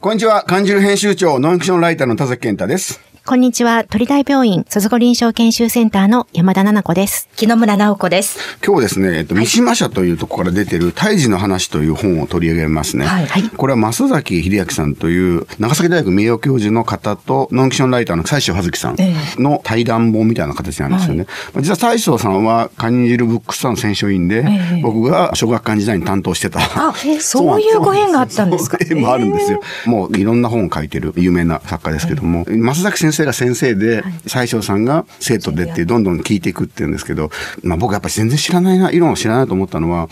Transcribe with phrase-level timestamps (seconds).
[0.00, 0.44] こんにちは。
[0.44, 3.00] 漢字の編集長、ノンフィクションライターの田崎健太です。
[3.28, 3.84] こんにちは。
[3.84, 7.28] 鳥大病院卒業臨床研修センターの山田奈々子です。
[7.36, 8.38] 木野村直子です。
[8.66, 13.04] 今日ですね、えっと、三島社というところから出てる、胎児の話という本を取り上げますね。
[13.04, 21.26] はいはいこれは増崎秀明さんという、長崎大学名誉教授の方と、ノンフィクションライターの西庄葉月さんえの対談本みたいな形なんですよね。
[21.52, 26.60] まあ実は西庄さんは、カニ汁ブックスさんの選書員で、ええ僕が小学館時代に担当してた。
[26.60, 29.60] あそういうご縁があったんですか そう縁もあるんですよ。
[29.84, 37.30] もういろんな本を書いてる有名な作家ですけども、増崎先生が先生で、西庄さんが生徒でってどんどん聞いていくっていうんですけど、
[37.62, 40.08] まあ僕やっぱり全然知らないな、理論を知らないと思ったのは、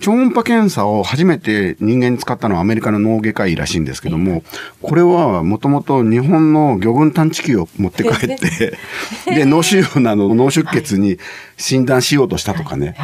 [0.00, 4.42] 超音波検査を初めて人間に使ったのはアメリカの脳外科医らしいんですけども、
[4.82, 8.76] これはもともと日本の魚群探知機を持って帰って、
[9.26, 11.18] で、脳腫瘍などの脳出血に
[11.56, 12.94] 診断しようとしたとかね。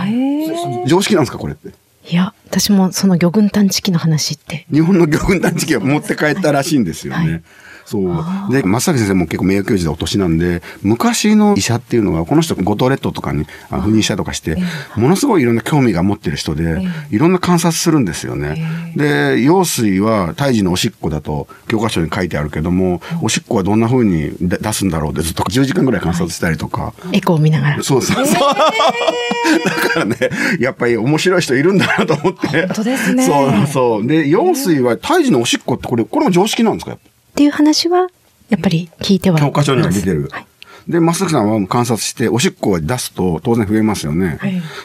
[0.86, 1.70] 常識なんですか、これって？
[2.06, 4.66] いや、私もその魚群探知機の話って。
[4.70, 7.30] 日本の魚群探知機を持って帰ったらしいんですよね。
[7.32, 7.42] はい
[7.86, 8.52] そう。
[8.52, 14.56] で、松崎先生も結構名誉教授でお年なんで、昔の医者っていうのは、この人、五島列島とかにあ赴任したとかして、
[14.96, 18.64] ものすごいいろんな興味が持ってる人で、いろんな観察するんですよね。
[18.96, 27.82] で、羊水は胎児のおしっこだと教科書に書いてあるけども、おしっこはどんな風に出出すんだろうってずっと10時間ぐらい観察したりとか、エコーを見ながら。
[27.82, 28.34] そうそうそう。
[29.64, 30.16] だからね、
[30.58, 32.48] やっぱり面白い人いるんだなと思って。
[32.66, 34.06] 本当ですねそうそう。
[34.06, 36.90] で、羊水は胎児のおしっこってこれ、これも常識なんですか？
[36.92, 36.98] やっ
[37.34, 38.06] っていう話は、
[38.48, 40.28] やっぱり聞いてはぱ教科書には出てる。
[40.30, 40.46] はい
[40.86, 44.38] で、松崎さんは観察して、おしっこを出すと当然増えますよね。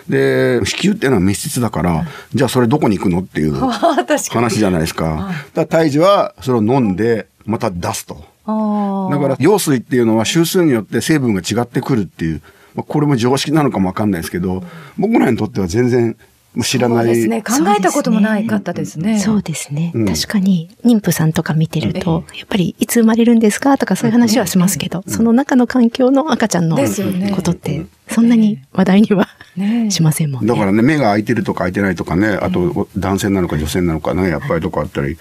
[0.07, 3.53] で、子宮っていうのは密室だから、じゃあそれどこに行くのっていう
[4.31, 5.05] 話じゃないですか。
[5.05, 8.23] だから胎児はそれを飲んで、また出すと。
[8.45, 12.41] あだから、羊水っていうのは周数によって成分が違ってくるっていう、
[12.75, 14.63] まあ、これも常識なのかもわかんないですけど、
[14.97, 16.15] 僕らにとっては全然
[16.63, 17.05] 知らない。
[17.05, 17.41] そうですね。
[17.41, 19.19] 考えたこともないかったですね。
[19.19, 19.91] そうですね。
[19.93, 20.05] うん。
[20.05, 26.77] 確かに、妊婦さんとか見てると、やっぱり、いつ生まれるんですかとかそういう話はしますけど、その中の環境の赤ちゃんの
[27.35, 29.27] ことって、そんなに話題には
[29.59, 29.91] ね。
[29.91, 30.47] しませんもんね。
[30.47, 35.17] だからね、目が開いてるとか開いてないとかね、あと男性なのか女性なのかね、やっぱりとかあったり、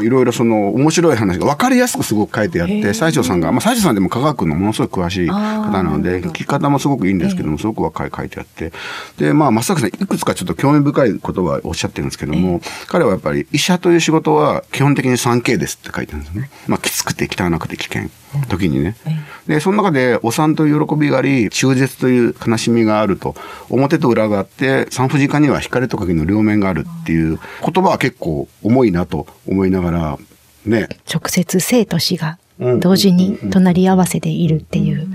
[0.00, 8.72] いろいろその面白い話が分かりやすくすごく書いてあって、西条さんが、まあ西条さんでも科学のものすごい詳しい方なので、聞き方もすごくいいんですけども、すごく若い書いてあって。
[9.18, 16.50] で、まあ、松崎さんいくつかちょっと興味深いことはおっしゃってるんですけども、彼はやっぱり医者という仕事は基本的に 3K ですって書いてるんですね。
[16.66, 18.10] まあ、きつくて汚くて危険。
[18.48, 18.96] 時にね。
[19.46, 23.34] で、その中で、お産という喜びがあり、中絶という悲しみがあると、
[23.68, 30.18] 表と裏があって、産婦人科には光と影の両面があるっていう言葉は結構重いなと思いながら、
[30.64, 30.88] ね。
[31.12, 35.08] 直接生と死がうん同時に隣り合わせでいるっていう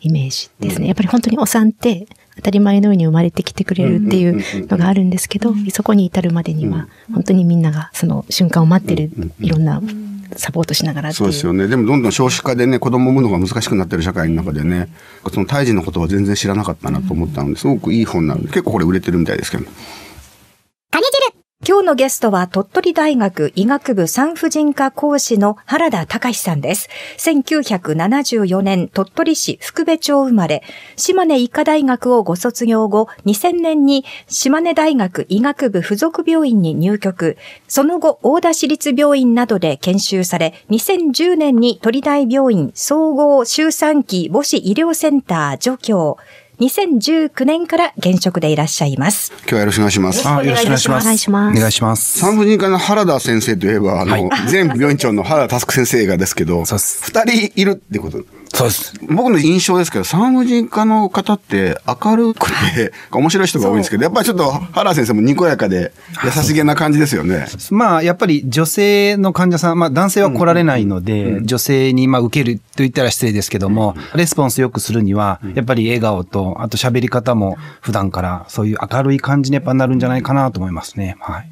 [0.00, 0.86] イメージですね。
[0.86, 2.06] やっぱり本当にお産って
[2.36, 9.80] 当たり前のように生まれてきてくれるっていうのがあるんですけど、そこに至るまでには本当にみんながその瞬間を待ってるいろんな
[10.36, 11.30] サポートしながらっていう。
[11.30, 11.68] ですよね。
[11.68, 14.88] でもどんどん少子化でね、子供を産むのが難しくなってる社会の中でね、
[15.32, 19.64] その胎児のことは全然知らなかったなと思ったので、すごくいい本なんで、結構これ売れてるみたいですけど。
[21.66, 26.90] 今日のゲストは鳥取大学医学部産婦人科講師の原田隆さんです。
[27.16, 30.62] 1974年鳥取市福部町生まれ、
[30.96, 46.18] 島根医科大学をご卒業後、2000年に島根大学医学部附属病院に入局、その後大田市立病院などで研修され、2010年に鳥大病院総合周産期母子医療センター助教、
[46.60, 49.32] 2019年から現職でいらっしゃいます。
[49.40, 50.28] 今日はよろしくお願いします。
[50.28, 51.04] あ、よろしくお願いします。
[51.04, 52.18] お願いしますお願いします。
[52.18, 58.24] 産婦人科の原田先生といえば、あの、前病院長の原田佑先生がですけど、そうです二人いるってこと？
[58.54, 58.94] そうです。
[59.08, 65.92] 僕の印象ですけど、産婦人科の方って明るくて、面白い人が多いんですけど、やっぱりちょっと原田先生もにこやかで
[66.24, 67.48] 優しげな感じですよね。
[67.72, 81.16] まあ、やっぱり女性の患者さん、まあ男性は来られないので、女性にまあ受けると言ったら失礼ですけども、レスポンスよくするには、やっぱり笑顔と、あと喋り方も普段からそういう明るい感じにやっぱなるんじゃないかなと思いますね。
[81.18, 81.48] はい。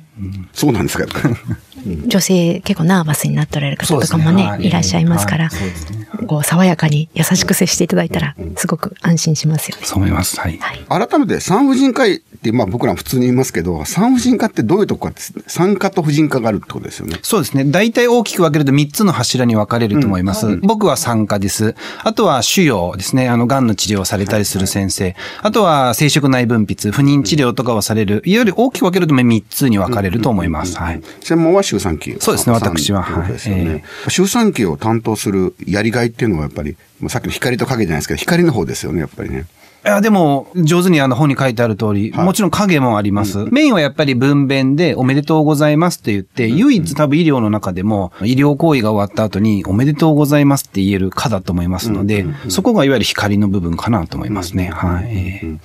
[0.52, 1.34] そうなんですか、やっぱり。
[2.06, 4.66] 女性結構ナーバスになっておられる方とかもね、はい。
[4.66, 9.84] いらっしゃいますから、はいこう爽やかに優しく接していただいたら、すごく安心しますよね。
[9.84, 10.40] そう思います。
[10.40, 10.58] はい。
[10.58, 11.08] はい。
[11.08, 17.18] 改めて産婦人科医まあ僕ら普通に言いますけど、産婦人科ってどういうとこかって、産科と婦人科があるってことですよね。
[17.22, 17.64] そうですね。
[17.64, 20.56] 大体大きく分けると3つの柱に分かれると思います。
[20.56, 21.76] 僕は産科です。
[22.02, 23.28] あとは腫瘍ですね。
[23.28, 25.14] あの、癌の治療をされたりする先生。
[25.42, 28.22] あとは生殖内分泌、不妊治療とかをされる。
[28.24, 30.76] いわゆる大きく分けると3つに分かれると思います。
[30.76, 31.02] はい。
[31.20, 32.16] 専門は周産期。
[32.18, 33.84] そうですね私ははいね。
[34.08, 36.76] 周産期を担当するやりがいっていうのはやっぱり、
[37.08, 39.46] さっきの光と影じゃないですけど、光の方ですよね、やっぱりね。
[39.84, 43.46] いや、でも、上手にあの本に書いてある通り、はいもちろん影もあります。
[43.50, 54.70] メインはやっぱり分娩でおめでとうございますって言って、唯一多分医療の中でも、医療行為が終わった後におめでとうございますって言える科だと思いますので、そこがいわゆる光の部分かなと思いますね。
[54.72, 55.40] はい。
[55.42, 55.58] えー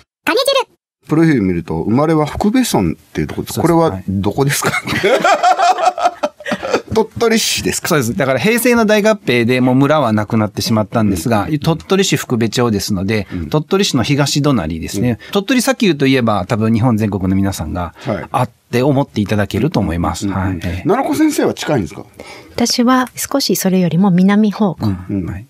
[1.08, 3.62] プロフィール見ると、生まれは福部村っていうところです。
[3.62, 4.72] これはそうですはいどこですか？
[6.98, 7.90] 鳥取市ですか？
[7.90, 8.16] そうです。
[8.16, 15.20] だから平成の大合併でもう村はなくなってしまったんですが、鳥取市福部町ですので、鳥取市の東隣ですね。
[15.32, 20.28] 鳥取砂丘といえば多分日本全国の皆さんがはいあって思っていただけると思います。
[20.28, 20.54] はい。
[20.56, 22.04] えー奈良子先生は近いんですか？
[22.56, 24.88] 私は少しそれよりも南方向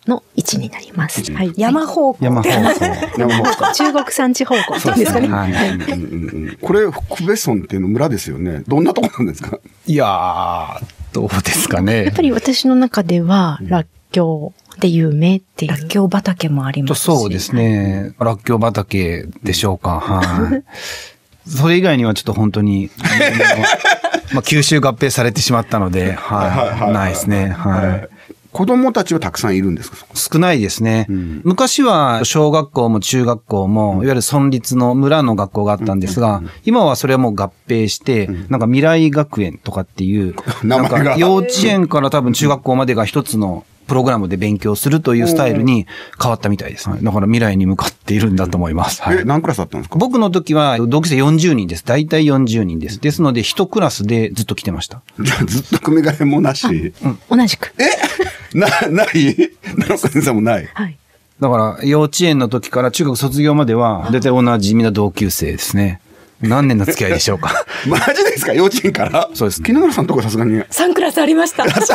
[0.05, 1.31] の位置になります。
[1.31, 1.53] はい。
[1.55, 2.25] 山方向。
[2.25, 3.73] 山方向。
[3.73, 5.27] 中国山地方向ですかね。
[5.29, 6.57] はい。
[6.61, 8.61] これ、福部村っていうの村ですよね。
[8.67, 9.57] どんなとこなんですか？
[9.85, 10.83] いやー、
[11.17, 12.21] どうですかねやっぱ。
[12.21, 15.71] り私の中では、らっきょうで有名っていう。
[15.71, 17.03] らっきょう畑もありますし。
[17.05, 18.13] そうですね。
[18.19, 19.99] らっきょう畑でしょうか。
[19.99, 20.63] はい。
[21.49, 22.91] それ以外にはちょっと本当に、
[24.31, 26.93] まあ、吸収合併されてしまったので、はい。
[26.93, 27.47] ないですね。
[27.47, 28.09] はい。
[28.57, 29.97] 子供たちはたくさんいるんですか？
[30.15, 31.05] 少ないですね。
[31.13, 31.41] ん。
[31.43, 45.87] 昔は小学校も中学校も、いわゆる村立の村の学校があったんですが、今はそれはもう合併して、なんか未来学園とかっていう、 なんか幼稚園から多分中学校までが一つのプログラムで勉強するというスタイルに
[46.21, 46.89] 変わったみたいです。
[46.89, 49.01] はいだから未来に向かっているんだと思います。
[49.01, 49.97] はいえ、何クラスだったんですか？
[49.97, 51.85] 僕の時は同級生40人です。
[51.85, 52.99] 大体40人です。
[52.99, 55.01] ですので一クラスでずっと来てました。
[55.19, 56.93] じゃあずっと組み替えもなし。
[57.29, 57.73] 同じく。
[58.53, 59.51] な、ない？
[59.63, 60.69] 奈良子先生もない。
[60.73, 60.97] はい。
[61.39, 66.01] だから、幼稚園の時から中学卒業までは、大体同じみんな同級生ですね。
[66.41, 67.65] 何年の付き合いでしょうか？
[67.87, 68.53] マジですか？
[68.53, 69.29] 幼稚園から？
[69.33, 70.61] そうです木村さんとこさすがに。
[70.63, 71.63] 3クラスありました。
[71.69, 71.85] 小学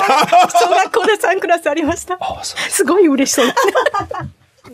[0.93, 2.19] 校で3クラスありました。
[2.69, 3.47] すごい嬉しそう。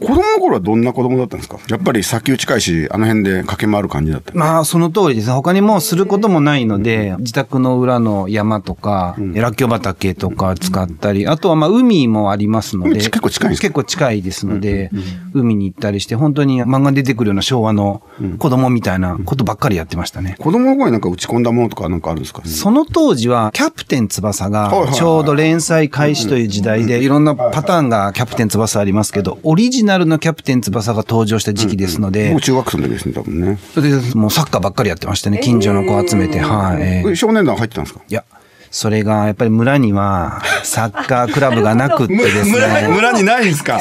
[0.00, 1.58] 子供の頃はどんな子供だったんですか？
[1.68, 4.32] やっぱり砂丘近いし、あの辺で駆け回る感じだった。
[4.34, 5.32] まあ、その通りですね。
[5.32, 12.90] 他にもうすることもないので、自宅の裏の山とか、らっきょう畑とか使ったり、あとはまあ、海もありますので。
[12.90, 13.62] 海結構近いんですか？
[13.68, 14.90] 結構近いですので、
[15.34, 18.02] 海に行ったりして、本当に漫画に出てくるような昭和の
[18.38, 20.36] 子供みたいなことばっかりやってましたね。
[20.38, 22.42] 子供の頃になんか打ち込んだものとかなんかあるんですか？
[22.44, 33.58] その当時は、キャプテン翼が、ちょうど連載開始という時代で、いろんなパターンがキャプテン翼ありますけど、オリジナルのキャプテン翼が登場した時期ですのでもう、中学生の時ですね、多分ね。
[33.74, 35.38] それでもうサッカーばっかりやってましたね。
[35.42, 36.82] 近所の子集めて、はい。
[36.82, 38.02] えーえ少年団入ってたんですか？
[38.08, 38.24] いや、
[38.70, 42.88] それがやっぱり村には サッカークラブがなくってですね。
[42.90, 43.80] 村にないんですか？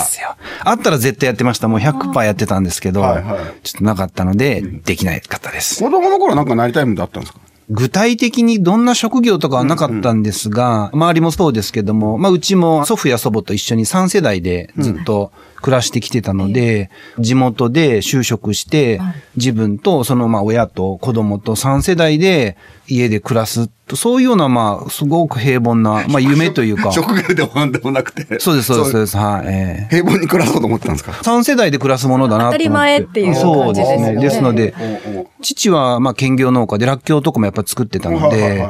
[0.64, 1.68] あったら絶対やってました。
[1.68, 5.84] もう100%やってたんですけど、はいはいちょっとなかったので、できないかったです。
[5.84, 7.40] 子供の頃なんかなりたいものってあったんですか？
[7.70, 16.90] 具体的にどんな職業とかはなかったんですが、周りもそうですけども、まあうちも祖父や祖母と一緒に3世代でずっと暮らしてきてたので、
[17.20, 19.00] 地元で就職して、
[19.36, 22.58] 自分とそのまあ親と子供と3世代で
[22.88, 28.40] 家で暮らすと、そういうようなまあすごく平凡な、まあ夢というか、 職業でもなんでもなくて。
[28.40, 29.96] そうですそうですそうです、はい、ええ。
[29.96, 32.46] 平凡に暮らそうと思ってたんですか？3世代で暮らすものだな。
[32.46, 33.98] 当たり前っていうそうですね。
[33.98, 34.62] 感じですよね。
[34.62, 38.68] ですので、父はまあ兼業農家でらっきょうとかもやっぱ作ってたので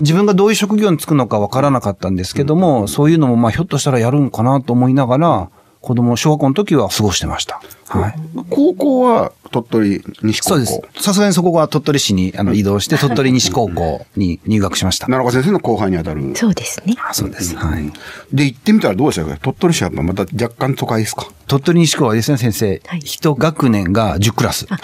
[0.00, 5.48] 自分がどういう職業に就くのかわからなかったんですけども、そういうのもまあひょっとしたらやるんかなと思いながら、
[5.82, 7.60] 子供、小学校の時は過ごしてました。
[7.88, 8.14] はい。
[8.48, 10.48] 高校は鳥取西高校。
[10.50, 11.02] そうです。
[11.04, 15.06] さすがにそこは鳥取市にあの移動して、 鳥取西高校に入学しました。
[15.06, 16.22] 奈良岡先生の後輩にあたる。
[16.36, 16.94] そうですね。
[17.06, 17.56] あそうです。
[17.56, 17.92] はい。
[18.32, 19.36] で、行ってみたらどうでしたか？
[19.42, 21.26] 鳥取市はやっぱまた若干都会ですか？
[21.48, 23.00] 鳥取西高はですね、先生はい。
[23.00, 24.66] 一学年が10クラス。
[24.66, 24.76] ついに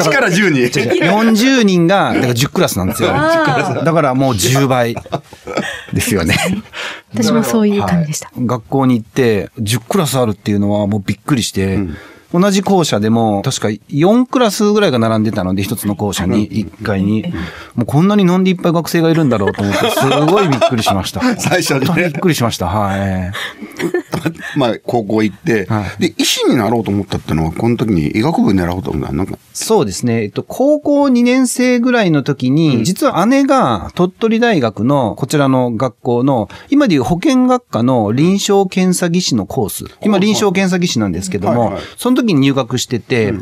[0.00, 3.10] ?1 から10に？40人が、だから10クラスなんですよ。
[3.10, 4.96] だからもう10倍
[5.92, 6.36] ですよね。
[7.14, 8.30] 私もそういう感じでした。
[8.36, 11.78] 学校に行って、10クラスあるっていうのはもうびっくりして、
[12.32, 17.24] 同じ校舎でも、確か4クラスぐらいが並んでたので、一つの校舎に、1階に。
[17.74, 21.20] もうこんなになんでいっぱい学生がいるんだろうと思って、すごいびっくりしました。
[21.38, 22.66] 最初にねびっくりしました。
[22.66, 23.32] はい。
[24.56, 30.24] まあ、高校行って、はいで、医師になろうと思ったってのは、この時に医学部狙おうと思ったなんか、そうですね。
[30.24, 39.84] えっと、高校2年生ぐらいの時に、実は姉が鳥取大学のこちらの学校の、今でいう保健学科の臨床検査技師のコース。
[40.02, 43.32] 今臨床検査技師なんですけどもはいはい、その時に入学してて、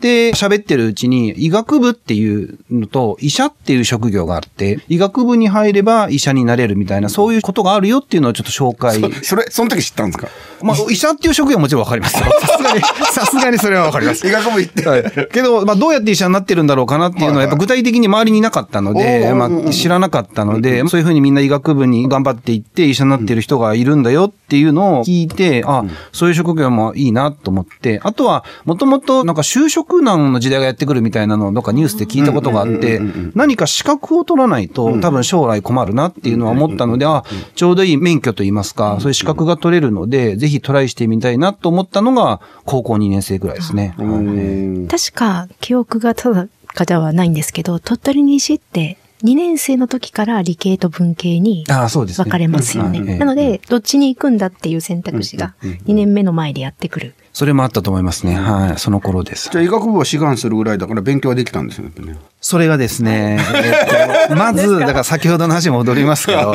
[0.00, 9.00] で、喋ってるうちに医学部っていうのと医者っていう職業があって、医学部に入れば医者になれるみたいな、そういうことがあるよっていうのをちょっと紹介。
[9.24, 10.28] それ、その時知ったんですか？
[10.62, 12.26] まあ、医者っていう職業はもちろんわかりますよ。
[12.40, 14.26] さすがに、さすがにそれはわかります。
[14.26, 14.88] 医学部行って。
[14.88, 15.28] はい。
[15.32, 33.00] けど、まあ、どうやって医者になってるんだろうかなっていうのは、やっぱ具体的に周りにいなかったので、まあ、知らなかったので、そういうふうにみんな医学部に頑張っていって医者になってる人がいるんだよっていうのを聞いて、あ、そういう職業もいいなと思って、あとは、もともとなんか就職難の時代がやってくるみたいなのをどっかニュースで聞いたことがあって、
[33.34, 43.94] 何か資格を取らないと多分将来困るなっていうのは思ったので、あ、ちょうどいい免許といいますか、そういう資格が取れるので、ぜひトライしてみたいなと思ったのが高校2年生ぐらいですね。
[43.96, 52.24] はい確か、記憶が定かではないんですけど、鳥取西って2年生の時から理系と文系にああ、そうですね。
[52.24, 53.18] 分かれますよね。
[53.18, 57.14] なので、どっちに行くんだっていう選択肢が2年目の前でやってくる。
[57.36, 58.34] それもあったと思いますね。
[58.34, 58.78] はい。
[58.78, 59.58] その頃ですじ。
[59.58, 62.16] ゃあ医学部は志願するぐらいだから勉強はできたんですよね。
[62.40, 66.54] それがですね、 えっと、まず、だから先ほどの話に戻りますけど、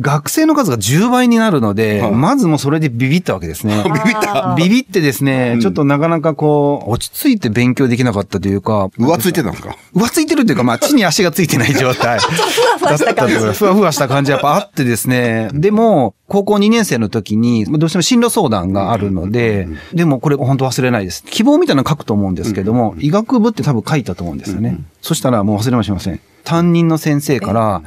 [0.00, 3.84] 学生の数が10倍になるので、まずもうそれでビビったわけですね。
[3.84, 9.76] ビビった ビビってですね、ちょっとなかなかこう、落ち着いて勉強できなかったというか、浮ついてたんですか？
[9.94, 12.18] 浮ついてるというか、まあ、地に足がついてない状態。
[12.20, 15.50] ふわふわした感じふわふわした感じやっぱあってですね。
[15.52, 21.24] でも、高校2年生の時に、どうしても進路相談があるので、でもこれ本当忘れないです。
[21.24, 24.78] 希望みたいなの書くと思うんですけども、医学部って多分書いたと思うんですよね。
[25.02, 26.20] そしたらもう忘れもしません。
[26.44, 27.82] 担任の先生から、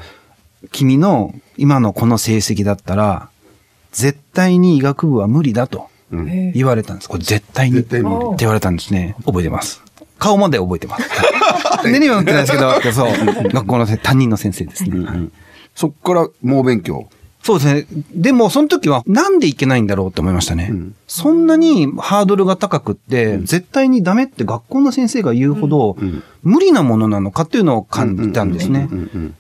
[0.72, 3.30] 君の今のこの成績だったら、
[3.92, 5.89] 絶対に医学部は無理だと
[6.54, 7.10] 言われたんです。
[7.10, 9.15] これ絶対にって絶対無理言われたんですね。
[9.25, 9.82] 覚えてます。
[10.20, 11.10] 顔まで覚えてます。
[11.89, 15.06] 根には載ってないですけど、そう、学校のせ担任の先生ですね。
[15.06, 15.30] はい
[15.75, 17.10] そっから猛勉強。
[17.46, 17.86] そうですね。
[18.12, 20.74] でも、その時は、なんでいけないんだろうって思いましたね。
[21.06, 25.96] そんなにハードルが高くって、絶対にダメって学校の先生が言うほど、
[26.42, 28.90] 無理なものなのかっていうのを感じたんですね。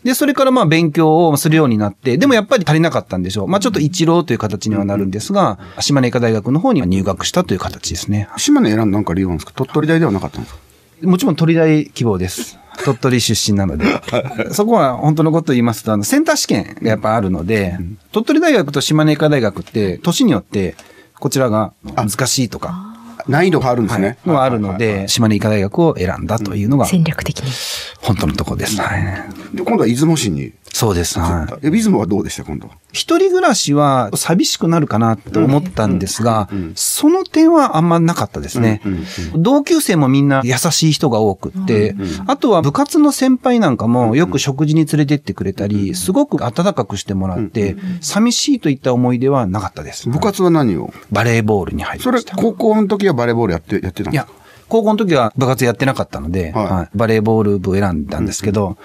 [0.03, 3.47] で、それからまあ勉強をするようになって、でもやっぱり足りなかったんでしょう。
[3.47, 8.29] まあちょっと一浪という形にはなるんですが、島根医科大学の方には入学したという形ですね。
[8.37, 9.53] 島根選んだなんか理由なんですか？
[9.55, 10.59] 鳥取大ではなかったんですか？
[11.01, 12.59] もちろん鳥大希望です。
[12.83, 13.85] 鳥取出身なので。
[14.51, 17.77] そこは本当のことを言いますと、あの、センター試験がやっぱあるので、
[18.11, 20.75] 鳥取大学と島根医科大学って、年によって、
[21.19, 22.95] こちらが難しいとか、
[23.27, 24.17] 難易度があるんですね。
[24.25, 27.51] のがあるので、島根医科大学を選んだというのが、戦略的に。
[28.05, 28.79] 本当のところです。
[28.79, 29.55] はい。
[29.55, 30.53] で、今度は出雲市に。
[30.71, 31.19] そうです。
[31.19, 31.67] はい。
[31.67, 32.75] え、出雲はどうでした今度は？
[32.91, 38.81] 一人暮らしは寂しくなるかなと思ったんですが、その点はあんまなかったですね。
[39.35, 41.95] 同級生もみんな優しい人が多くって、
[42.27, 50.09] あとは部活の先輩なんかもよく食事に連れてってくれたり、すごく温かくしてもらって、寂しいといった思い出はなかったです。
[50.09, 50.93] 部活は何を？
[51.11, 52.35] バレーボールに入りそれ、ました。
[52.35, 54.31] 高校の時はバレーボールやって、やってたんですか、
[54.67, 56.65] 高校の時は部活やってなかったので、はい。
[56.65, 56.89] はい。
[56.95, 58.77] バレーボール部を選んだんですけど、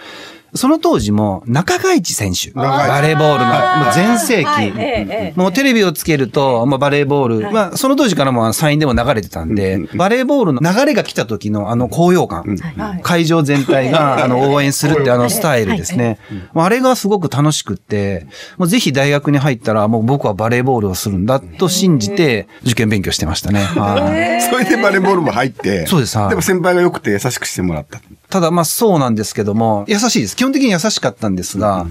[0.54, 13.02] その当時も中川一選手、バレーボールのもう全盛期、もうテレビをつけると、まあ、バレーボール、まあ、その当時からもサインでも流れてたんで、バレーボールの流れが来た時のあの高揚感、はい。
[13.02, 16.18] 会場全体があの応援するってあのスタイルですね。
[16.52, 18.26] まああれがすごく楽しくって、
[18.56, 23.60] もうぜひ大学に入ったらもう僕はバレーボールをするんだと信じて受験勉強してましたね。
[23.60, 23.98] は
[24.38, 24.42] い。
[24.42, 25.86] それでバレーボール部入って。
[25.86, 26.18] そうです。
[26.18, 26.28] はい。
[26.30, 28.00] でも先輩が良くて優しくしてもらった。
[28.30, 30.36] ただまあそうなんですけども、優しいです。
[30.36, 31.86] 基本的に優しかったんですが、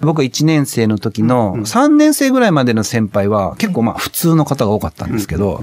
[0.00, 5.62] 僕は1年生の時の3年生ぐらいまでの先輩は結構まあ普通の方が多かったんですけど、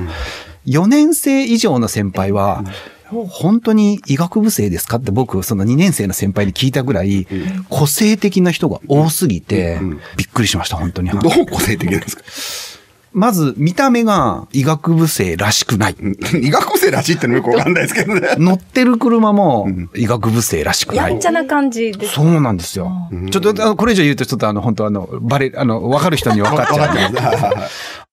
[0.67, 2.63] 4年生以上の先輩は、
[3.09, 7.25] 本当に医学部生ですかって僕、その2年生の先輩に聞いたぐらい、
[7.69, 9.79] 個性的な人が多すぎて、
[10.17, 11.09] びっくりしました、本当に。
[11.09, 12.76] どう個性的なんですか？
[13.13, 15.95] まず、見た目が医学部生らしくない。
[16.41, 18.35] 医学部生らしいってのもよくわかんないですけどね。
[18.37, 21.11] 乗ってる車も医学部生らしくない。
[21.11, 22.13] やんちゃな感じです。
[22.13, 22.91] そうなんですよ。
[23.31, 27.21] ちょっと、あのこれ以上言うと、ちょっとあの、本当あの、バレ、あの、わかる人に分かっちゃうんで。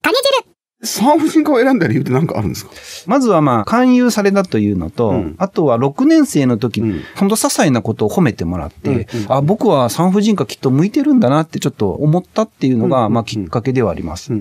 [0.85, 2.73] 産婦人科を選んだ理由って何かあるんですか？
[3.07, 5.35] まずはまあ、勧誘されたというのと、うん。
[5.39, 14.33] あとは6年生の時に、ほんと些細なことを褒めてもらって、あ、僕は産婦人科きっと向いてるんだなってちょっと思ったっていうのが、まあ、きっかけではあります。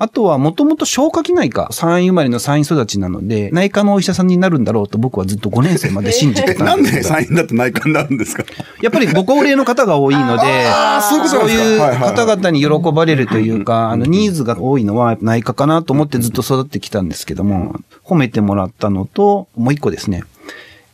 [0.00, 7.08] あとは、もともと消化器内科、産院生まれの産院育ちなので、内科のお医者さんになるんだろうと僕はずっと5年生まで信じてたんですけど。
[7.08, 8.44] 産院だと内科になるんですか？
[8.80, 10.66] やっぱりご高齢の方が多いので、
[11.28, 17.74] そういう方々に喜ばれるというか、あの、ニーズが多いのは内科かなと思ってずっと育ってきたんですけども、
[18.04, 20.22] 褒めてもらったのと、もう一個ですね。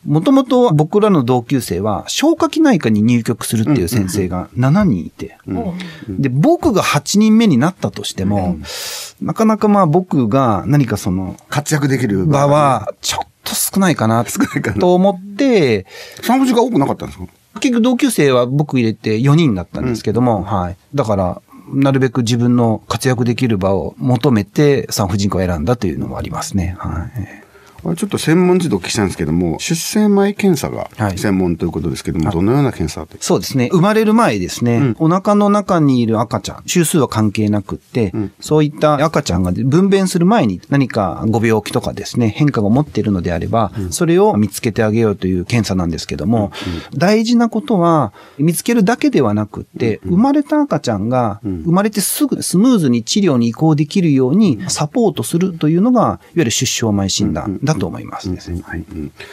[0.06, 5.38] もともと僕らの同級生は消化器内科に入局するっていう先生が7人いて、
[6.08, 8.58] で、僕が8人目になったとしても、
[9.20, 14.78] なかなかまあ僕が何かその活躍できる場はちょっと少ないかな少ないかな。
[14.78, 15.86] と思って、
[16.22, 17.26] 産婦人科多くなかったんですか？
[17.60, 20.76] 結局同級生は僕入れて4人だったんですけども、はい。
[20.94, 21.40] だから、
[21.72, 26.74] なるべく自分の活躍できる場を求めて産婦人科を選んだというのもありますね。
[26.78, 27.43] はい。
[27.96, 33.68] ちょっと専門児でお聞きしたいんですけども、出生前検査が専門ということですけども、はい、どのような検査そうですね。
[33.72, 46.52] 生まれる前ですね、うん、お腹の中にいる赤ちゃん、周数は関係なくって、うん、そういった赤ちゃんが分娩する前に何かご病気とかですね、変化が持っているのであれば、うん、それを見つけてあげようという検査なんですけども、
[46.94, 57.58] 大事なことは、見つけるだけではなくって、生まれた赤ちゃんが生まれてすぐスムーズに治療に移行できるようにサポートするというのが、いわゆる出生前診断。
[57.62, 58.62] だと思いますですね。
[58.64, 58.84] はい。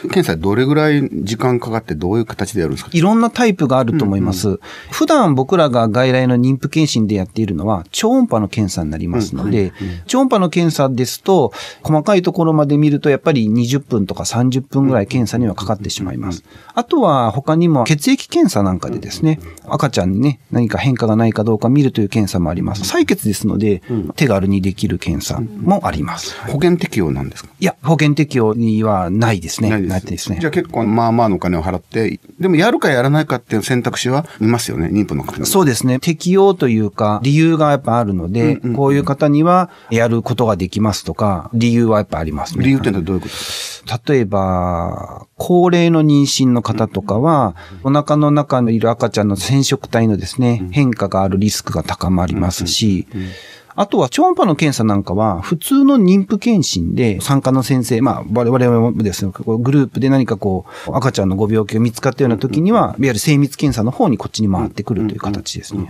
[0.02, 2.90] 検査どれぐらい時間かかってどういう形でやるんですか？
[2.92, 4.48] いろんなタイプがあると思います。
[4.48, 9.72] うんうん、普段僕らが外来の妊婦検診でやっているのは超音波の検査になりますので、
[10.06, 16.44] 超音波の検査ですと、細かいところまで見るとやっぱり20分とか30分ぐらい検査にはかかってしまいます。
[16.74, 22.82] あとは他にも血液検査なんかでですね、赤ちゃんにね、何か変化がないかどうか見るという検査もあります。
[22.82, 23.82] 採血ですので、
[24.16, 26.38] 手軽にできる検査もあります。
[26.46, 27.50] 保険適用なんですか？
[27.60, 29.70] いや、保険適用にはないですね。
[29.80, 30.38] ないですね。
[30.40, 35.98] じゃあ結構まあまあのお金を払って、でもやるかやらないかっていう選択肢は見ますよね、妊婦の方そうですね。
[35.98, 42.64] 適用というか、理由がやっぱあるので、うんうん、こういう方にはやることができますとか、理由はやっぱありますね。
[42.64, 44.00] 理由ってのはどういうことですか？
[44.06, 53.08] 例えば、高齢の妊娠の方とかは、お腹の中にいる赤ちゃんの染色体のですね、変化があるリスクが高まりますし、
[53.74, 65.88] あとは超音波の検査なんかは、普通の妊婦検診で参加の先生、まあ、我々もですね、グループで何かこう、赤ちゃんのご病気が見つかったような時には、いわゆる精密検査の方にこっちに回ってくるという形ですね。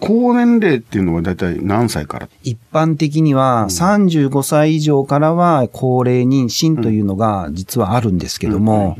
[0.00, 2.28] 高年齢っていうのは大体何歳から？
[2.42, 8.96] 一般的には35歳以上からは高齢妊娠というのが実はあるんですけども、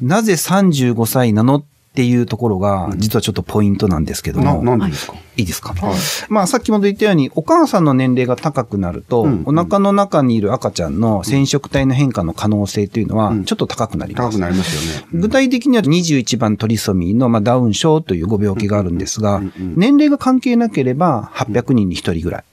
[0.00, 1.64] なぜ35歳なのっ
[1.98, 4.62] っていうところが、実はちょっとポイントなんですけども。
[4.62, 5.14] 何ですか？
[5.36, 5.94] いいですか、はい、
[6.28, 14.38] まあさっきも言ったように、お母さんの年齢が高くなると、うん、お腹の中にいる赤ちゃんの染色体の変化の可能性というのは、ちょっと高くなります。
[14.38, 15.08] 高くなりますよね。
[15.12, 22.44] 具体的には21番トリソミーの、まあ、ダウン症というご病気があるんですが、年齢が関係なければ800人に1人ぐらい。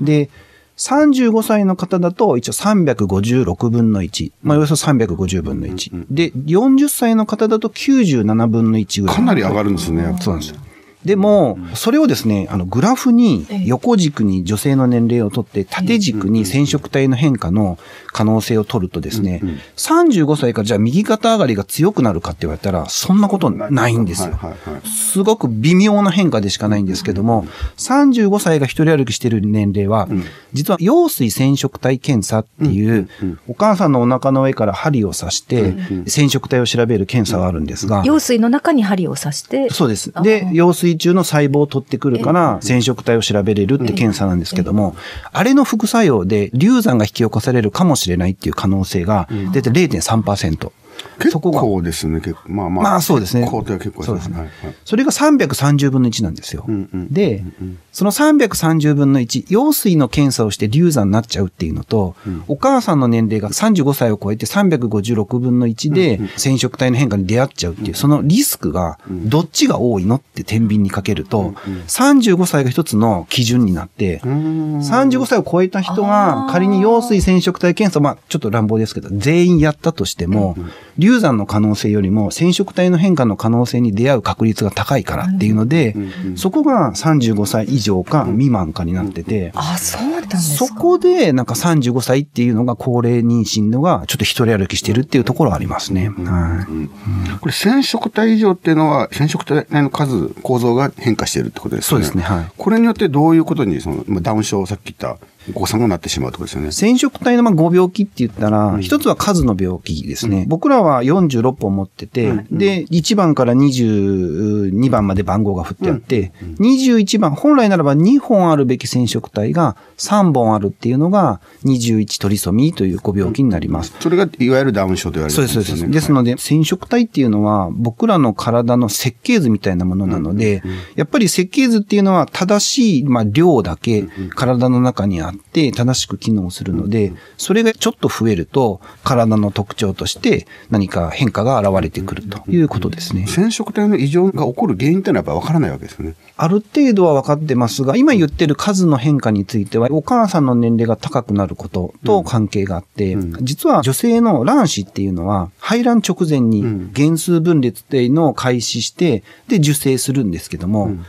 [0.00, 0.30] で、
[0.76, 4.32] 35歳の方だと一応356分の1。
[4.42, 6.06] まあ、およそ350分の1。
[6.10, 9.16] で、40歳の方だと97分の1ぐらい。
[9.16, 10.16] かなり上がるんですね。
[10.20, 10.60] そうなんですよ。
[11.06, 17.78] でも、それをですね、あの、グラフに横軸に女性の年齢をとって、縦軸に染色体の変化の
[18.12, 19.40] 可能性を取るとですね、
[19.76, 24.38] 35歳からじゃあ右肩上がりが強くなるかって言われたら、そんなことないんですよ。
[24.84, 30.08] すごく微妙な変化でしかないんですけども、35歳が一人歩きしている年齢は、
[30.52, 33.08] 実は羊水染色体検査っていう、
[33.46, 35.76] お母さんのお腹の上から針を刺して、
[36.08, 38.02] 染色体を調べる検査があるんですが。
[38.02, 39.70] 羊水の中に針を刺して。
[39.70, 40.12] そうです。
[40.22, 44.96] で、羊水中の細胞を取ってくるから、染色体を調べれるって検査なんですけども、
[45.32, 50.70] あれの副作用で流産が引き起こされるかもしれないっていう可能性が、出て0.3%。
[51.18, 52.40] 結構ですね、結構。
[52.52, 52.84] まあまあ。
[52.84, 53.42] まあそうですね。
[53.42, 54.50] 結構そうですね。
[54.84, 56.66] それが330分の1なんですよ。
[57.10, 57.44] で、
[57.92, 62.14] その330分の1、羊水の検査をして流産になっちゃうっていうのと、
[62.48, 71.54] お母さんの年齢が35歳を超えて356分の1で染色体の変化に出会っちゃうっていう、そのリスクがどっちが多いのって天秤にかけると、
[71.88, 80.56] 35歳が一つの基準になって、35歳を超えた人が仮に羊水染色体検査、まあちょっと乱暴ですけど、全員やったとしても、
[80.98, 85.94] 流産の可能性よりも染色体の変化の可能性に出会う確率が高いからっていうので、
[86.36, 96.08] そこが35歳以上か未満かになってて、あ、そうなんですかそこでなんか35歳っていうのが高齢妊娠のがちょっと一人歩きしてるっていうところはありますね。
[96.08, 97.38] はい。
[97.38, 101.88] これ染色体以上っていうのは染色体の数、構造が変化してるってことですね。
[101.88, 102.22] そうですね。
[102.22, 102.52] はい。
[102.56, 105.18] これによってどういうことにその、ダウン症、さっき言った
[105.54, 106.72] お子さんがなってしまうとですよね。
[106.72, 110.44] 染色体のまあご病気って言ったら、一、つは数の病気ですね。
[110.48, 123.94] 僕らは46本持ってて、で、1番から22番まで番号が振ってあって、21番、本来ならば2本あるべき染色体が3本あるっていうのが21トリソミーというご病気になります。
[124.00, 125.64] それがいわゆるダウン症と言われるんですね。
[125.64, 125.90] そうです。
[125.90, 130.62] ですので、染色体っていうのは僕らの体の設計図みたいなものなので、
[130.94, 143.26] やっぱり設計図っていうのは正しい、まあ、量だけ体の中にあって、って正しく機能するので、それがちょっと増えると、体の特徴として何か変化が現れてくるということですね。
[143.26, 146.14] 染色体の異常が起こる原因ってのはやっぱわからないわけですね。
[146.36, 161.04] ある程度は分かってますが、今言ってる数の変化については、お母さんの年齢が高くなることと関係があって、うん、実は女性の卵子っていうのは、排卵直前に原数分裂っていうのを開始して、で、受精するんですけども、うん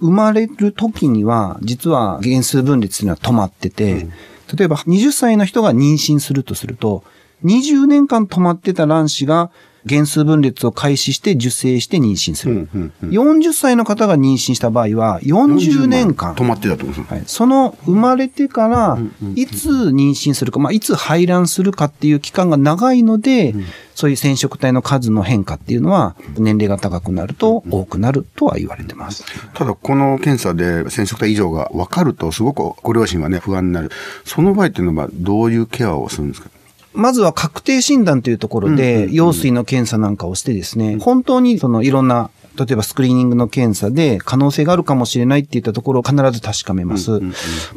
[0.00, 4.06] 生まれる時には、実は原数分裂というのは止まってて、
[4.54, 7.04] 例えば20歳の人が妊娠するとすると、
[7.44, 9.50] 20年間止まってた卵子が
[9.88, 12.68] 原数分裂を開始して受精して妊娠する。
[13.02, 16.34] 40歳の方が妊娠した場合は、40年間。
[16.34, 18.98] 止まってたってことですはい、その生まれてから、
[19.34, 23.54] いつ妊娠するか、まあ、いつ排卵するかっていう期間が長いので、
[23.94, 29.24] そういう染色体の数の変化っていうのは、年齢が高くなると多くなるとは言われてます。
[29.54, 33.90] ただ、この検査で染色体異常が分かると、すごくご両親はね、不安になる。
[34.24, 36.48] その場合っていうのは、どういうケアをするんですか？
[36.92, 47.20] まずは確定診断というところで、羊水の検査なんかをしてですね、本当にそのいろんな、例えばスクリーニングの検査で可能性があるかもしれないっていったところを必ず確かめます。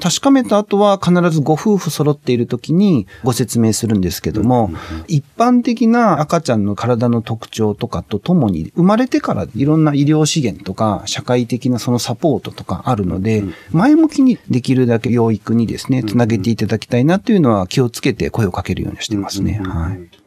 [0.01, 4.71] 確かめた後は必ずご夫婦揃っている時にご説明するんですけども、
[5.07, 19.61] 一般的な赤ちゃんの体の特徴とかとともに、生まれてからいろんな医療資源とか社会的なそのサポートとかあるので、前向きにできるだけ養育にですね、つなげていただきたいなというのは気をつけて声をかけるようにしてますね。
[19.63, 20.21] はい。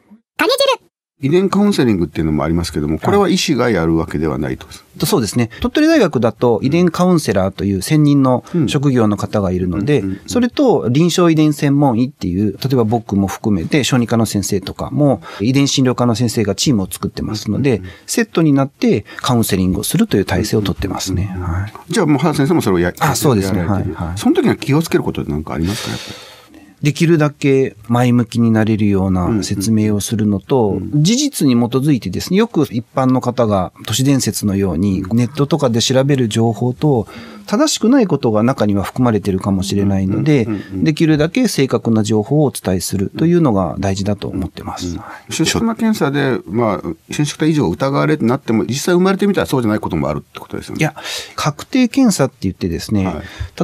[1.20, 4.66] 遺伝カウンセリングっていうのもありますけども、これは医師がやるわけではないと。
[4.98, 5.48] とそうですね。
[5.61, 21.27] 鳥取大学だと遺伝カウンセラーという専任の職業の方がいるので、それと臨床遺伝専門医っていう、例えば僕も含めて小児科の先生とかも遺伝診療科の先生がチームを作ってますので、セットになってカウンセリングをするという体制をとってますね。
[21.27, 21.92] はい。
[21.92, 26.34] じゃあもう原先生もそれをやあそうですねはいはいその時には気をつけることって何かありますかやっぱり？
[26.85, 37.09] できるだけ前向きになれるような説明をするのと、事実に基づいてですね、よく一般の方が都市伝説のようにネットとかで調べる情報と、
[37.47, 44.99] 正しくないことが中には含まれているかもしれないので、できるだけ正確な情報をお伝えするというのが大事だと思ってます。
[45.31, 50.81] 出生検査で、まあ、染色体異常を疑われてなっても、実際生まれてみたらそうじゃないこともあるってことですよね。
[50.81, 50.94] いや、
[51.37, 53.16] 確定検査って言ってですね、はい。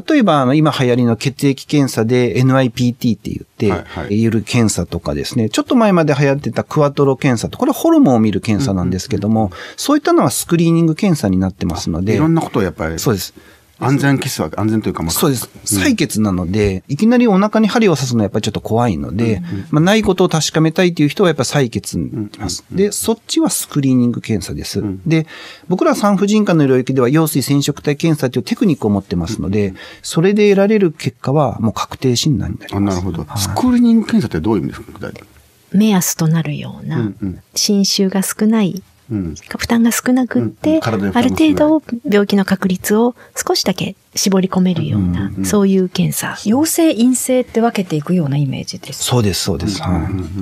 [0.09, 4.21] 例えばあの今流行りの血液検査で NIPT って言って、はいはい。
[4.21, 13.35] いる検査とかですね、ちょっと前まで流行ってたクワトロ検査と、これはホルモンを見る検査なんですけども、そういったのはスクリーニング検査になってますので、いろんなことをやっぱり、そうです。
[13.81, 15.49] 安全キスは安全というか、まあ、そうです。
[15.65, 22.65] 採血なので、いきなりお腹に針を刺すのはやっぱりちょっと怖いので、まあ、ないことを確かめたいという人はやっぱり採血に行きます。
[22.71, 24.83] で、そっちはスクリーニング検査です。
[25.07, 25.27] で、
[25.69, 32.97] 僕ら産婦人科の領域では、羊水染色体検査というテクニックを持ってますので、それで得られる結果はもう確定診断になりあます。
[32.97, 33.27] なるほど。
[33.37, 35.29] スクリーニング検査ってどういう意味ですか具体的に
[35.73, 37.13] 目安となるような、
[37.55, 38.83] 侵襲が少ない、うん。
[39.11, 46.37] 負担が少なくって、うんうん体の負ある程度病気の確率を少しだけ絞り込めるような、そういう検査。
[46.49, 49.05] 陽性陰性って分けていくようなイメージです。
[49.05, 49.83] そうです、そうです。
[49.83, 49.93] はい。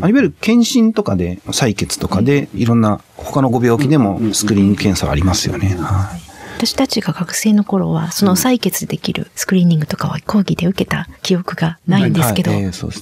[0.02, 5.76] あいわゆる検診とかで、採血とかで、いろんな他のご病気でもスクリーニング検査はありますよね。
[5.80, 6.20] はい。
[6.58, 12.52] 私たちが学生の頃は、その採血でできるスクリーニングとかは講義で受けた記憶がないんですけど、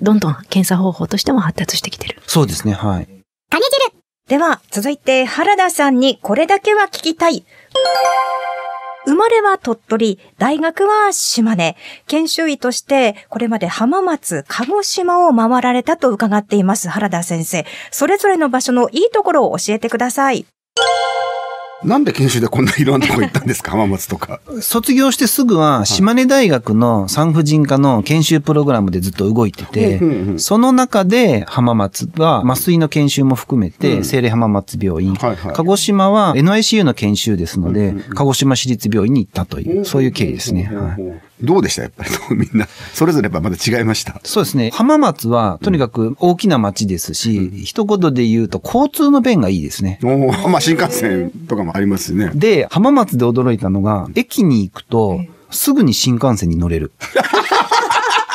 [0.02, 2.20] どんどん検査方法としても発達してきてる。
[2.26, 3.08] そうですね、はい。
[4.28, 7.44] では、続いて原田さんにこれだけは聞きたい。
[9.06, 11.76] 生まれは鳥取、大学は島根。
[12.08, 17.64] 研修医として、これまで浜松、鹿児島を回られたと伺っています、原田先生。
[17.92, 20.44] それぞれの場所のいいところを教えてください。
[21.84, 23.72] なんで研修でこんないろんなとこ行ったんですか？
[23.76, 24.40] 浜松とか。
[24.60, 35.52] 卒業してすぐは、島根大学の産婦人科の研修プログラムでずっと動いててうんうんうん、その中で浜松は麻酔の研修も含めて、聖霊浜松病院、はいはい。
[35.54, 40.70] 鹿児島は NICU の研修ですので、鹿児島市立病院に行ったという、そういう経緯ですね。
[40.72, 41.82] はいどうでした？
[41.82, 42.66] やっぱりみんな。
[42.94, 44.20] それぞれやっぱまだ違いました？
[44.24, 44.70] そうですね。
[44.72, 49.98] 浜松は、とにかく大きな町ですし、一言で言うと交通の便がいいですね。
[50.02, 52.30] おーまあ新幹線とかもありますしね。
[52.34, 55.20] で、浜松で驚いたのが、駅に行くと、
[55.50, 56.92] すぐに新幹線に乗れる。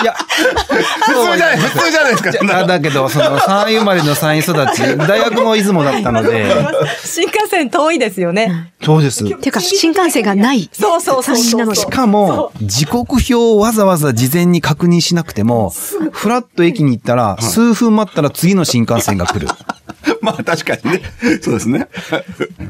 [0.01, 2.31] いや、普通じゃない、普通じゃないですか。
[2.33, 6.45] そんなあだけど、その、3位生まれの3位育ち、大学も出雲だったので、
[7.03, 8.71] 新幹線遠いですよね。
[8.83, 9.23] そうです。
[9.23, 10.69] っていうか、新幹線がない。
[10.73, 15.73] そうそうそうしかも、時刻表をわざわざ事前に確認しなくても、
[16.11, 19.47] フラッと駅に行ったら、数分待ったら次の新幹線が来る。
[20.21, 21.01] まあ確かにね。
[21.41, 21.87] そうですね。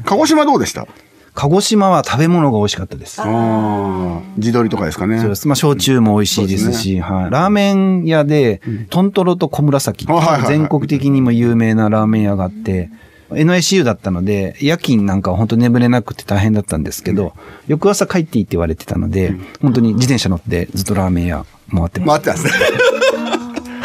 [0.04, 0.86] 鹿児島どうでした？
[1.34, 3.20] 鹿児島は食べ物が美味しかったです。
[3.20, 4.20] ああ。
[4.38, 5.18] 地鶏とかですかね。
[5.18, 5.48] そうです。
[5.48, 7.30] まあ、焼酎も美味しいですし、はい。
[7.30, 10.06] ラーメン屋で、トントロと小紫、
[10.46, 12.90] 全国的にも有名なラーメン屋があって、
[13.30, 17.32] NICU だったので、夜勤なんかは本当眠れなくて大変だったんですけど、
[17.66, 22.20] 翌朝帰っていいって言われてたので、本当に自転車乗ってずっとラーメン屋回ってます。
[22.20, 22.52] 待ってますね。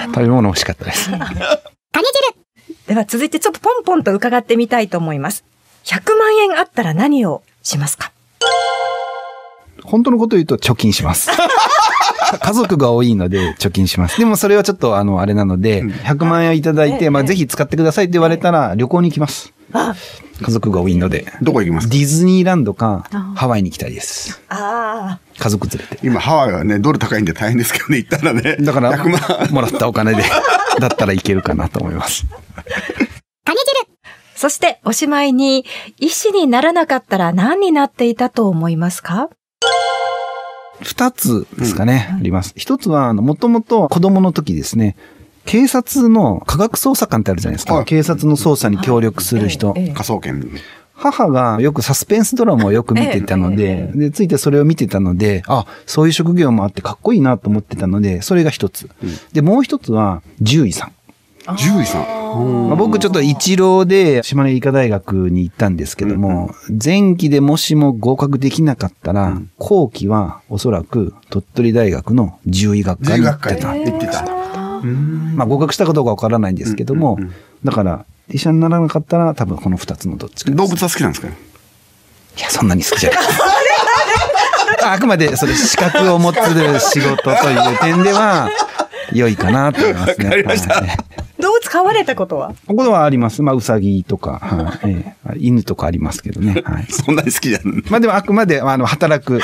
[0.13, 1.11] 食べ物美味しかったです。
[2.87, 5.43] では続いてちょっとポンポンと伺ってみたいと思います。
[5.87, 8.11] 100万円あったら何をしますか？
[9.83, 11.29] 本本当のこと言うと貯金します。
[12.41, 14.17] 家族が多いので貯金します。
[14.19, 19.53] でもそれはちょっとあの、あれなので、100万円いただいて、まあぜひ使ってくださいって言われたら旅行に行きます。
[20.41, 21.31] 家族が多いので。
[21.41, 21.87] どこ行きます？
[21.87, 24.41] かディズニーランドかハワイに行きたいです。
[24.49, 26.05] あ家族連れて。
[26.05, 28.57] 今、ハワイはね、ドル高いんで大変ですけどね、行ったらね。
[28.59, 30.23] だから100万。、もらったお金で、
[30.79, 32.25] だったらいけるかなと思います。
[33.45, 33.53] あ。
[34.37, 35.65] そして、おしまいに、
[35.99, 39.29] 医師にならなかったら何になっていたと思いますか？
[40.81, 42.53] 二つですかね、あります。
[42.55, 44.95] 一つは、あの、もともと子供の時ですね、
[45.45, 47.73] 警察の科学捜査官ってあるじゃないですか。
[47.73, 49.73] はい警察の捜査に協力する人。
[49.75, 50.47] ええええ科捜研。
[50.93, 58.89] 母がよくサスペンスドラマをよく見てたので、で、ついてそれを見てたので、あ、そういう職業もあってかっこいいなと思ってたので、それが一つ。
[59.31, 60.91] で、もう一つは、獣医さん。
[61.55, 62.67] 獣医さん。
[62.67, 66.51] まあ、僕ちょっと一浪で島根医科大学に行ったんですけども、
[66.83, 73.73] 前期でもしも合格できなかったら、後期はおそらく鳥取大学の獣医学科に行ってた。
[73.73, 74.25] 行ってた。
[75.35, 77.17] まあ合格したかどうかわからないんですけども、
[77.63, 80.57] だから医者にならなかったら多分この二つのどっちかです。
[80.57, 81.31] 動物は好きなんですかい
[82.39, 83.19] や、そんなに好きじゃない。
[84.83, 88.49] あ あくまでそれ資格を持つ仕事という点では、
[89.13, 90.43] 良いかなと思いますね。
[91.67, 92.53] わかりましたはい動物飼われたことは？
[92.67, 93.41] ここはあります。
[93.43, 96.63] まあ、うさぎとか、はいええ犬とかありますけどね。
[96.65, 96.85] はい。
[96.89, 97.83] そんなに好きじゃん。
[97.89, 99.41] まあでもあくまで、あの、働くね、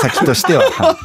[0.00, 0.96] 先としては、は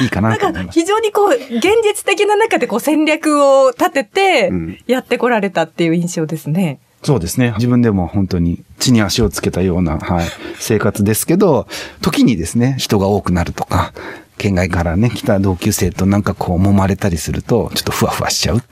[0.00, 0.80] い、いいかなと思います。
[0.80, 6.78] 非常にこう、現実的な中でこう戦略を立ててうん、やってこられたっていう印象ですね。
[7.02, 7.52] そうですね。
[7.56, 10.26] 自分でも本当に地に足をつけたような、はい、
[10.58, 11.66] 生活ですけど、
[12.00, 13.92] 時にですね、人が多くなるとか、
[14.38, 18.62] 県外からね、来た同級生となんかこう揉まれたりすると、ちょっとふわふわしちゃう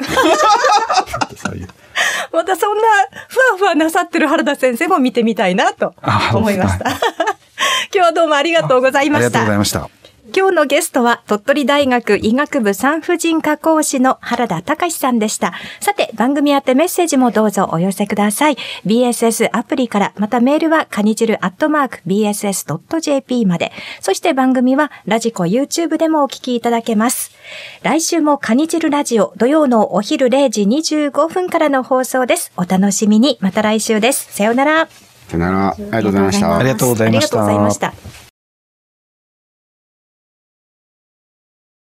[1.49, 1.69] という。
[2.33, 2.83] またそんな、
[3.29, 6.91] ふわふわなさってる原田先生も見てみたいなとあ思いました。
[6.91, 6.99] 今
[7.93, 9.59] 日はどうもありがとうございましたありがとうござい。
[9.59, 10.08] ました。
[10.35, 15.55] 今日のゲストは鳥取大学医学部産婦人科講師の原田隆さんでした。
[15.81, 18.57] さて、番組宛てメッセージもどうぞお寄せください。
[18.85, 23.73] BSS アプリから、またメールはカニジルアットマーク BSS.jp まで。
[24.01, 27.33] そして番組はラジコ YouTube でもお聞きいただけます。
[27.83, 32.53] 来週もカニジルラジオ土曜のお昼0時25分からの放送です。
[32.57, 33.39] お楽しみに。
[33.41, 34.33] また来週です。
[34.33, 34.89] さようなら。
[35.29, 35.69] さよなら。
[35.71, 36.57] ありがとうございました。
[36.59, 38.18] ありがとうございましたありがとうございました。